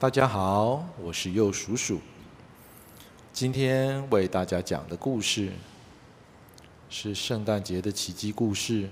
[0.00, 2.00] 大家好，我是右叔叔。
[3.34, 5.52] 今天为大家讲的故事
[6.88, 8.88] 是圣诞节的奇迹故事，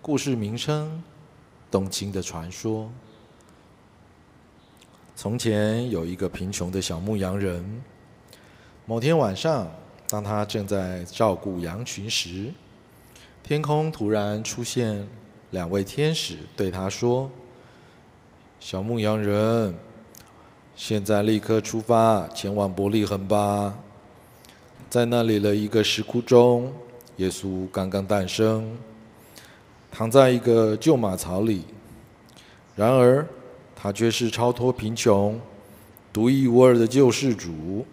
[0.00, 0.88] 故事名称
[1.68, 2.84] 《冬青的传说》。
[5.16, 7.82] 从前有一个贫穷的小牧羊人，
[8.86, 9.68] 某天晚上，
[10.06, 12.52] 当他正在照顾羊群时，
[13.42, 15.08] 天空突然出现
[15.50, 17.28] 两位天使，对他说
[18.60, 19.74] ：“小牧羊人。”
[20.82, 23.74] 现在立刻出发，前往伯利恒吧。
[24.88, 26.72] 在那里的一个石窟中，
[27.18, 28.78] 耶稣刚刚诞生，
[29.92, 31.64] 躺在一个旧马槽里。
[32.74, 33.28] 然而，
[33.76, 35.38] 他却是超脱贫穷、
[36.14, 37.84] 独一无二的救世主，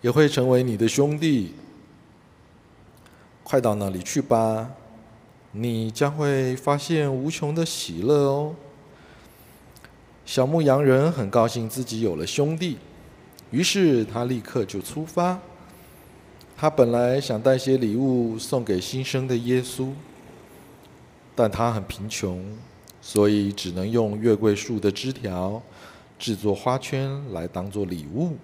[0.00, 1.54] 也会成为你的兄弟。
[3.44, 4.68] 快到那里去吧，
[5.52, 8.56] 你将会发现无穷的喜乐哦。
[10.26, 12.76] 小牧羊人很高兴自己有了兄弟，
[13.52, 15.38] 于是他立刻就出发。
[16.56, 19.92] 他本来想带些礼物送给新生的耶稣，
[21.36, 22.44] 但他很贫穷，
[23.00, 25.62] 所以只能用月桂树的枝条
[26.18, 28.36] 制作花圈来当做礼物。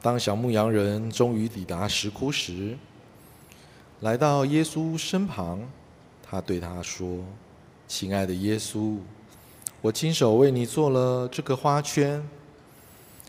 [0.00, 2.78] 当小牧羊人终于抵达石窟时，
[4.00, 5.68] 来到耶稣身旁。
[6.30, 7.24] 他对他说
[7.88, 8.98] ：“亲爱的耶稣，
[9.80, 12.22] 我亲手为你做了这个花圈。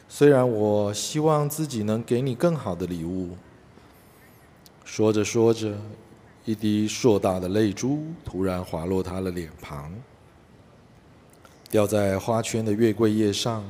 [0.08, 3.30] 虽然我希望自己能给你更好的礼物。”
[4.86, 5.76] 说着说着，
[6.46, 9.92] 一滴硕大的泪珠突然滑落他的脸庞，
[11.72, 13.64] 掉在花圈的月桂叶上。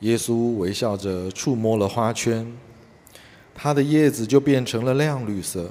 [0.00, 2.54] 耶稣微笑着触摸了花圈，
[3.54, 5.70] 它的叶子就变成了亮绿色。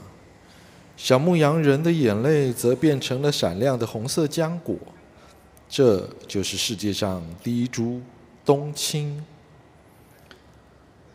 [1.04, 4.78] 小牧羊人的眼泪则变成了闪亮的红色浆果，
[5.68, 8.00] 这就是世界上第一株
[8.46, 9.26] 冬青。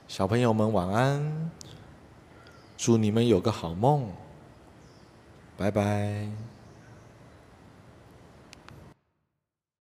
[0.08, 1.52] 小朋友们晚安，
[2.76, 4.08] 祝你们有个好梦，
[5.56, 6.28] 拜拜。